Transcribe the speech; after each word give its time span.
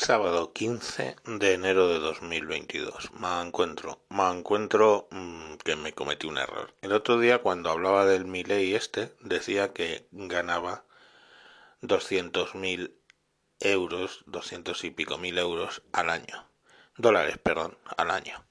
Sábado 0.00 0.52
15 0.52 1.16
de 1.24 1.54
enero 1.54 1.88
de 1.88 1.98
2022. 1.98 3.10
Me 3.14 3.42
encuentro, 3.42 4.00
me 4.10 4.30
encuentro 4.30 5.08
mmm, 5.10 5.54
que 5.56 5.74
me 5.74 5.92
cometí 5.92 6.28
un 6.28 6.38
error. 6.38 6.72
El 6.82 6.92
otro 6.92 7.18
día 7.18 7.42
cuando 7.42 7.68
hablaba 7.68 8.06
del 8.06 8.24
Milei 8.24 8.76
este 8.76 9.12
decía 9.18 9.72
que 9.72 10.06
ganaba 10.12 10.84
200.000 11.82 12.94
euros, 13.58 14.22
200 14.26 14.84
y 14.84 14.90
pico 14.92 15.18
mil 15.18 15.36
euros 15.36 15.82
al 15.90 16.10
año. 16.10 16.48
Dólares, 16.96 17.36
perdón, 17.38 17.76
al 17.96 18.12
año. 18.12 18.44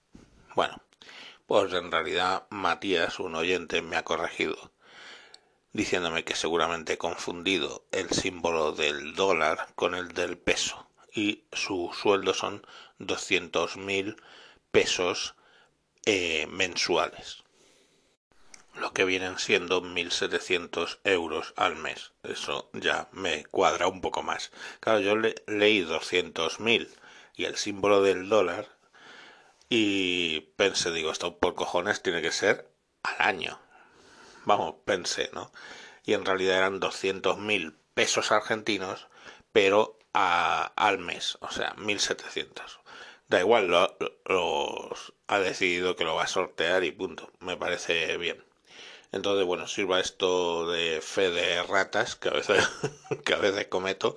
Bueno, 0.54 0.84
pues 1.46 1.72
en 1.72 1.90
realidad 1.94 2.46
Matías, 2.50 3.22
un 3.22 3.36
oyente, 3.36 3.82
me 3.82 3.96
ha 3.96 4.04
corregido 4.04 4.74
diciéndome 5.72 6.26
que 6.26 6.36
seguramente 6.36 6.94
he 6.94 6.98
confundido 6.98 7.86
el 7.94 8.10
símbolo 8.10 8.74
del 8.74 9.16
dólar 9.16 9.70
con 9.76 9.96
el 9.96 10.10
del 10.10 10.38
peso 10.38 10.87
y 11.18 11.48
su 11.52 11.92
sueldo 12.00 12.36
son 12.36 12.64
200.000 13.00 14.22
pesos 14.70 15.34
eh, 16.06 16.46
mensuales, 16.46 17.44
lo 18.76 18.94
que 18.94 19.04
vienen 19.04 19.40
siendo 19.40 19.82
1.700 19.82 21.00
euros 21.06 21.56
al 21.58 21.76
mes. 21.76 22.12
Eso 22.22 22.70
ya 22.74 23.10
me 23.14 23.46
cuadra 23.46 23.88
un 23.88 24.00
poco 24.00 24.22
más. 24.22 24.52
Claro, 24.80 25.00
yo 25.00 25.16
le, 25.16 25.34
leí 25.48 25.84
200.000 25.84 26.88
y 27.36 27.46
el 27.46 27.56
símbolo 27.56 28.04
del 28.04 28.30
dólar 28.30 28.68
y 29.70 30.42
pensé, 30.56 30.92
digo, 30.92 31.12
esto 31.12 31.40
por 31.40 31.56
cojones 31.56 32.04
tiene 32.04 32.22
que 32.22 32.32
ser 32.32 32.72
al 33.02 33.16
año. 33.28 33.60
Vamos, 34.46 34.76
pensé, 34.86 35.32
¿no? 35.34 35.52
Y 36.06 36.14
en 36.14 36.26
realidad 36.26 36.58
eran 36.58 36.80
200.000 36.80 37.76
pesos 37.96 38.32
argentinos, 38.32 39.08
pero 39.52 39.98
al 40.18 41.00
mes, 41.00 41.38
o 41.42 41.52
sea, 41.52 41.74
1700. 41.78 42.80
Da 43.30 43.40
igual, 43.40 43.70
los 44.26 45.14
ha 45.28 45.40
decidido 45.40 45.96
que 45.96 46.06
lo 46.06 46.16
va 46.16 46.24
a 46.24 46.28
sortear 46.28 46.84
y 46.84 46.92
punto. 46.92 47.32
Me 47.40 47.58
parece 47.58 48.18
bien. 48.18 48.44
Entonces, 49.12 49.46
bueno, 49.46 49.68
sirva 49.68 50.00
esto 50.00 50.70
de 50.70 51.02
fe 51.02 51.30
de 51.30 51.64
ratas 51.64 52.16
que 52.16 52.30
a 52.30 52.34
veces, 52.34 52.68
que 53.26 53.34
a 53.34 53.38
veces 53.38 53.68
cometo. 53.68 54.16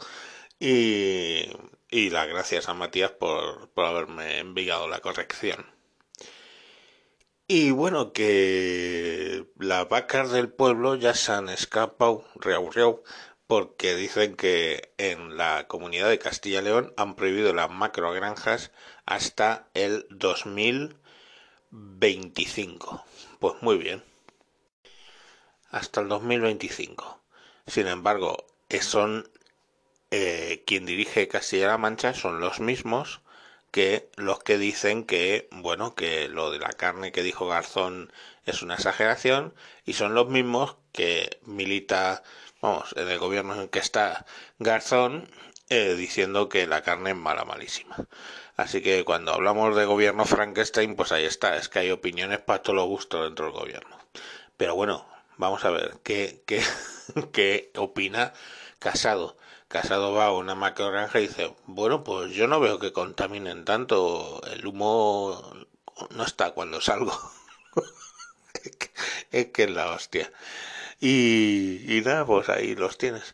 Y, 0.58 1.46
y 1.90 2.10
las 2.10 2.28
gracias 2.28 2.68
a 2.68 2.74
Matías 2.74 3.10
por, 3.12 3.68
por 3.70 3.86
haberme 3.86 4.38
enviado 4.38 4.88
la 4.88 5.00
corrección. 5.00 5.66
Y 7.48 7.72
bueno, 7.72 8.12
que 8.12 9.44
las 9.58 9.88
vacas 9.88 10.30
del 10.30 10.52
pueblo 10.52 10.94
ya 10.94 11.14
se 11.14 11.32
han 11.32 11.48
escapado, 11.48 12.24
reau, 12.36 12.70
reau, 12.70 13.02
porque 13.50 13.94
dicen 13.96 14.36
que 14.36 14.92
en 14.96 15.36
la 15.36 15.66
comunidad 15.66 16.08
de 16.08 16.20
Castilla 16.20 16.60
y 16.60 16.62
León 16.62 16.94
han 16.96 17.16
prohibido 17.16 17.52
las 17.52 17.68
macrogranjas 17.68 18.70
hasta 19.06 19.66
el 19.74 20.06
2025. 20.10 23.04
Pues 23.40 23.54
muy 23.60 23.76
bien. 23.76 24.04
Hasta 25.68 26.00
el 26.00 26.06
2025. 26.06 27.20
Sin 27.66 27.88
embargo, 27.88 28.46
son 28.82 29.28
eh, 30.12 30.62
quien 30.64 30.86
dirige 30.86 31.26
Castilla-La 31.26 31.76
Mancha 31.76 32.14
son 32.14 32.38
los 32.38 32.60
mismos 32.60 33.20
que 33.70 34.10
los 34.16 34.40
que 34.40 34.58
dicen 34.58 35.04
que, 35.04 35.48
bueno, 35.52 35.94
que 35.94 36.28
lo 36.28 36.50
de 36.50 36.58
la 36.58 36.70
carne 36.70 37.12
que 37.12 37.22
dijo 37.22 37.46
Garzón 37.46 38.12
es 38.46 38.62
una 38.62 38.74
exageración 38.74 39.54
y 39.84 39.92
son 39.94 40.14
los 40.14 40.28
mismos 40.28 40.76
que 40.92 41.38
milita 41.44 42.22
vamos, 42.60 42.94
en 42.96 43.08
el 43.08 43.18
gobierno 43.18 43.60
en 43.60 43.68
que 43.68 43.78
está 43.78 44.26
Garzón, 44.58 45.28
eh, 45.68 45.94
diciendo 45.94 46.48
que 46.48 46.66
la 46.66 46.82
carne 46.82 47.10
es 47.10 47.16
mala, 47.16 47.44
malísima. 47.44 47.96
Así 48.56 48.82
que 48.82 49.04
cuando 49.04 49.32
hablamos 49.32 49.76
de 49.76 49.84
gobierno 49.86 50.24
Frankenstein, 50.24 50.96
pues 50.96 51.12
ahí 51.12 51.24
está, 51.24 51.56
es 51.56 51.68
que 51.68 51.80
hay 51.80 51.90
opiniones 51.90 52.40
para 52.40 52.62
todo 52.62 52.76
lo 52.76 52.84
gusto 52.84 53.24
dentro 53.24 53.46
del 53.46 53.54
gobierno. 53.54 53.96
Pero 54.56 54.74
bueno, 54.74 55.06
vamos 55.38 55.64
a 55.64 55.70
ver, 55.70 55.98
¿qué, 56.02 56.42
qué, 56.46 56.62
qué 57.32 57.70
opina 57.76 58.32
Casado? 58.78 59.36
Casado 59.70 60.12
va 60.12 60.26
a 60.26 60.32
una 60.32 60.56
macrogranja 60.56 61.20
y 61.20 61.28
dice, 61.28 61.54
bueno, 61.66 62.02
pues 62.02 62.32
yo 62.32 62.48
no 62.48 62.58
veo 62.58 62.80
que 62.80 62.92
contaminen 62.92 63.64
tanto, 63.64 64.42
el 64.50 64.66
humo 64.66 65.54
no 66.10 66.24
está 66.24 66.50
cuando 66.50 66.80
salgo. 66.80 67.16
es 69.30 69.46
que 69.52 69.62
es 69.62 69.70
la 69.70 69.92
hostia. 69.92 70.32
Y, 71.00 72.02
nada, 72.04 72.26
pues 72.26 72.48
ahí 72.48 72.74
los 72.74 72.98
tienes. 72.98 73.32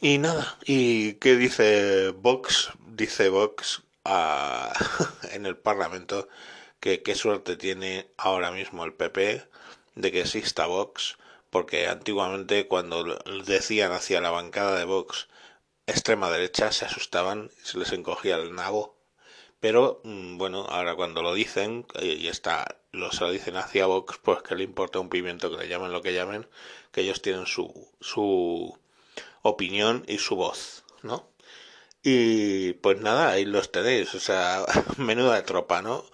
Y 0.00 0.18
nada, 0.18 0.58
¿y 0.64 1.12
qué 1.14 1.36
dice 1.36 2.10
Vox? 2.10 2.72
Dice 2.88 3.28
Vox 3.28 3.84
en 5.30 5.46
el 5.46 5.56
Parlamento 5.56 6.28
que 6.80 7.04
qué 7.04 7.14
suerte 7.14 7.54
tiene 7.54 8.08
ahora 8.16 8.50
mismo 8.50 8.84
el 8.84 8.92
PP 8.92 9.46
de 9.94 10.10
que 10.10 10.22
exista 10.22 10.66
Vox, 10.66 11.16
porque 11.52 11.88
antiguamente 11.88 12.66
cuando 12.66 13.04
decían 13.46 13.92
hacia 13.92 14.20
la 14.20 14.30
bancada 14.32 14.78
de 14.78 14.86
Vox 14.86 15.28
extrema 15.86 16.30
derecha 16.30 16.72
se 16.72 16.86
asustaban, 16.86 17.50
se 17.62 17.78
les 17.78 17.92
encogía 17.92 18.36
el 18.36 18.54
nabo 18.56 19.02
pero 19.62 20.00
mm, 20.02 20.38
bueno, 20.38 20.66
ahora 20.68 20.96
cuando 20.96 21.22
lo 21.22 21.34
dicen, 21.34 21.86
y 22.02 22.26
está, 22.26 22.78
lo, 22.90 23.12
se 23.12 23.20
lo 23.24 23.30
dicen 23.30 23.56
hacia 23.56 23.86
Vox, 23.86 24.18
pues 24.20 24.42
que 24.42 24.56
le 24.56 24.64
importa 24.64 24.98
un 24.98 25.08
pimiento 25.08 25.50
que 25.50 25.58
le 25.58 25.68
llamen 25.68 25.92
lo 25.92 26.02
que 26.02 26.12
llamen, 26.14 26.48
que 26.90 27.02
ellos 27.02 27.22
tienen 27.22 27.46
su, 27.46 27.72
su 28.00 28.76
opinión 29.42 30.04
y 30.08 30.18
su 30.18 30.34
voz, 30.34 30.84
¿no? 31.02 31.28
Y 32.02 32.72
pues 32.74 33.00
nada, 33.00 33.30
ahí 33.30 33.44
los 33.44 33.70
tenéis, 33.72 34.14
o 34.16 34.20
sea, 34.20 34.64
menuda 34.98 35.44
tropa, 35.44 35.82
¿no? 35.82 36.04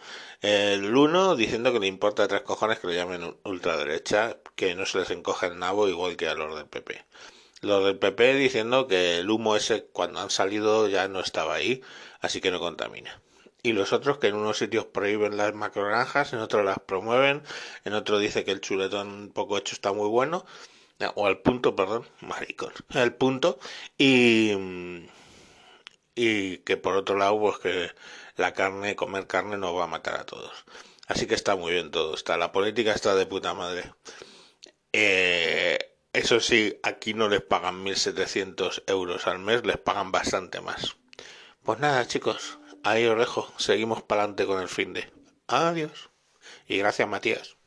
El 0.41 0.95
uno 0.97 1.37
diciendo 1.37 1.73
que 1.73 1.81
le 1.81 1.87
importa 1.87 2.29
tres 2.29 2.43
cojones 2.43 2.79
que 2.79 2.87
le 2.89 2.95
llamen 2.95 3.37
ultraderecha, 3.45 4.39
que 4.57 4.75
no 4.75 4.87
se 4.87 4.99
les 4.99 5.11
encoge 5.11 5.47
el 5.47 5.59
nabo 5.59 5.89
igual 5.89 6.17
que 6.17 6.29
a 6.29 6.35
los 6.35 6.57
del 6.57 6.67
PP. 6.67 7.05
Los 7.63 7.85
del 7.85 7.99
PP 7.99 8.35
diciendo 8.35 8.87
que 8.87 9.19
el 9.19 9.31
humo 9.31 9.57
ese 9.57 9.87
cuando 9.87 10.21
han 10.21 10.31
salido 10.31 10.89
ya 10.89 11.09
no 11.09 11.21
estaba 11.21 11.55
ahí, 11.55 11.83
así 12.21 12.41
que 12.41 12.51
no 12.51 12.61
contamina 12.61 13.21
y 13.63 13.73
los 13.73 13.93
otros 13.93 14.19
que 14.19 14.29
en 14.29 14.37
unos 14.37 14.59
sitios 14.59 14.87
prohíben 14.87 15.37
las 15.37 15.55
macrogranjas, 15.55 16.33
en 16.33 16.41
otros 16.41 16.65
las 16.65 16.79
promueven, 16.79 17.43
en 17.85 17.93
otro 17.95 18.19
dice 18.19 18.45
que 18.45 18.53
el 18.53 18.61
chuletón 18.61 19.31
poco 19.35 19.59
hecho 19.59 19.75
está 19.75 19.93
muy 19.93 20.09
bueno, 20.09 20.45
o 21.15 21.27
al 21.27 21.39
punto, 21.39 21.77
perdón, 21.77 22.07
maricón, 22.21 22.73
al 22.91 23.15
punto, 23.15 23.59
y, 23.97 24.53
y 26.19 26.59
que 26.59 26.77
por 26.77 26.97
otro 26.97 27.17
lado, 27.17 27.39
pues 27.41 27.59
que 27.59 27.91
la 28.37 28.53
carne, 28.55 28.97
comer 28.97 29.27
carne 29.27 29.57
no 29.59 29.75
va 29.75 29.85
a 29.85 29.87
matar 29.89 30.17
a 30.21 30.27
todos. 30.27 30.65
Así 31.07 31.27
que 31.27 31.35
está 31.35 31.57
muy 31.57 31.73
bien 31.73 31.91
todo, 31.91 32.15
está, 32.15 32.37
la 32.37 32.53
política 32.53 32.93
está 32.93 33.15
de 33.15 33.27
puta 33.27 33.55
madre. 33.55 33.93
Eh, 34.93 35.79
eso 36.13 36.41
sí, 36.41 36.79
aquí 36.83 37.15
no 37.15 37.29
les 37.29 37.43
pagan 37.43 37.85
1.700 37.85 38.85
euros 38.87 39.27
al 39.27 39.39
mes, 39.39 39.65
les 39.65 39.79
pagan 39.79 40.13
bastante 40.13 40.61
más. 40.61 40.97
Pues 41.63 41.79
nada, 41.81 42.07
chicos, 42.07 42.59
Ahí 42.85 43.05
os 43.07 43.19
dejo. 43.19 43.53
Seguimos 43.59 44.03
para 44.03 44.23
adelante 44.23 44.47
con 44.47 44.63
el 44.63 44.69
fin 44.69 44.95
de. 44.95 45.13
Adiós. 45.47 46.09
Y 46.67 46.79
gracias, 46.79 47.07
Matías. 47.09 47.58